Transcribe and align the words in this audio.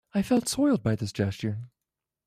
I 0.15 0.23
felt 0.23 0.47
soiled 0.47 0.81
by 0.81 0.95
this 0.95 1.11
gesture. 1.11 1.69